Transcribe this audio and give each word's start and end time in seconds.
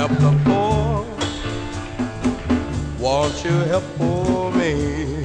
Help 0.00 0.12
the 0.18 0.32
poor. 0.44 1.04
Won't 2.98 3.44
you 3.44 3.56
help 3.70 3.84
for 3.98 4.50
me? 4.52 5.24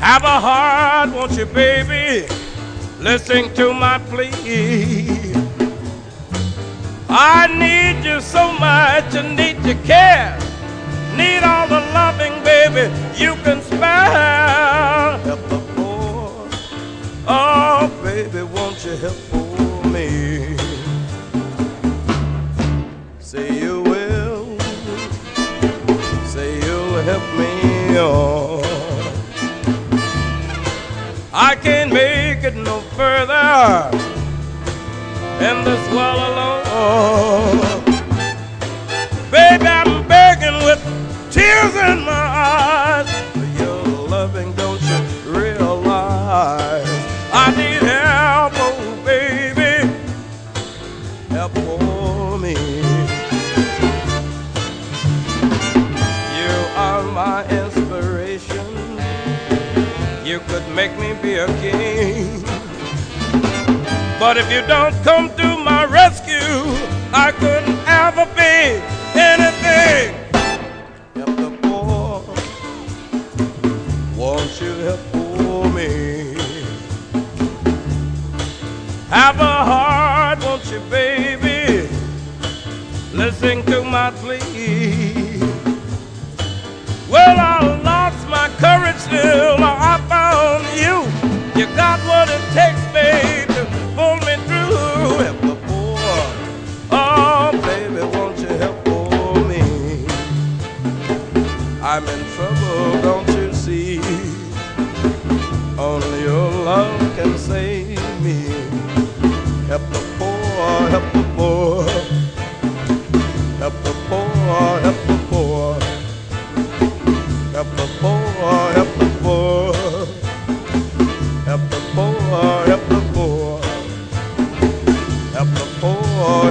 Have 0.00 0.24
a 0.24 0.40
heart, 0.46 1.10
won't 1.10 1.32
you, 1.38 1.46
baby? 1.46 2.26
Listen 2.98 3.54
to 3.54 3.72
my 3.72 3.98
plea. 4.10 5.32
I 7.08 7.46
need 7.62 8.04
you 8.04 8.20
so 8.20 8.52
much, 8.52 9.14
I 9.14 9.22
need 9.34 9.64
your 9.64 9.80
care. 9.84 10.36
Need 11.16 11.42
all 11.44 11.68
the 11.68 11.80
loving, 11.94 12.42
baby, 12.42 12.92
you 13.16 13.34
can 13.44 13.62
spare. 13.62 14.29
Baby, 18.24 18.42
won't 18.42 18.84
you 18.84 18.96
help 18.96 19.16
me? 19.86 20.56
Say 23.18 23.58
you 23.60 23.80
will. 23.82 24.58
Say 26.26 26.60
you'll 26.66 27.00
help 27.10 27.26
me 27.38 27.98
on. 27.98 28.62
I 31.32 31.56
can't 31.62 31.92
make 31.92 32.44
it 32.44 32.56
no 32.56 32.80
further 32.98 33.90
in 35.48 35.64
this 35.64 35.82
world 35.94 36.22
alone. 36.30 37.58
Baby, 39.30 39.66
I'm 39.66 40.06
begging 40.06 40.58
with 40.66 40.80
tears 41.30 41.74
in 41.74 42.04
my 42.04 42.26
eyes 42.52 43.10
for 43.32 43.62
your 43.62 43.82
loving, 44.08 44.52
don't 44.54 44.82
you 44.82 44.98
realize? 45.40 46.88
I 47.32 47.54
need 47.56 47.82
help, 47.82 47.99
You 60.30 60.38
could 60.46 60.68
make 60.76 60.96
me 60.96 61.12
be 61.20 61.34
a 61.34 61.46
king. 61.58 62.44
But 64.20 64.36
if 64.36 64.48
you 64.48 64.62
don't 64.68 64.94
come 65.02 65.28
to 65.34 65.48
my 65.58 65.86
rescue, 65.86 66.60
I 67.12 67.32
couldn't 67.32 67.80
ever 67.88 68.26
be 68.38 68.78
anything. 69.18 70.14
Help 71.16 71.34
the 71.36 71.50
poor. 71.62 72.22
Won't 74.16 74.60
you 74.60 74.72
help 74.86 75.00
for 75.10 75.68
me? 75.76 76.36
Have 79.08 79.40
a 79.40 79.56
heart, 79.70 80.38
won't 80.44 80.64
you, 80.70 80.78
baby? 80.88 81.88
Listen 83.12 83.64
to 83.66 83.82
my 83.82 84.12
plea. 84.12 85.40
Well, 87.10 87.36
I 87.36 87.80
lost 87.82 88.28
my 88.28 88.48
courage 88.60 89.02
till 89.10 89.39
Only 105.80 106.22
your 106.24 106.50
love 106.50 107.16
can 107.16 107.38
save 107.38 107.98
me. 108.22 108.36
Help 109.66 110.09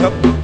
poor, 0.10 0.39